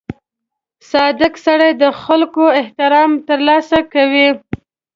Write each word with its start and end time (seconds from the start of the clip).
•صادق 0.91 1.33
سړی 1.45 1.71
د 1.81 1.83
خلکو 2.03 2.43
احترام 2.59 3.11
ترلاسه 3.27 3.79
کوي. 3.93 4.27